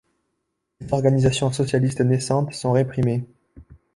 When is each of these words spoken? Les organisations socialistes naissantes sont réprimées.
Les 0.79 0.91
organisations 0.93 1.51
socialistes 1.51 2.01
naissantes 2.01 2.55
sont 2.55 2.71
réprimées. 2.71 3.23